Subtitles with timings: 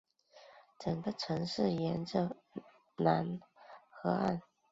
[0.79, 2.35] 整个城市沿着
[2.95, 3.39] 楠
[3.91, 4.41] 河岸。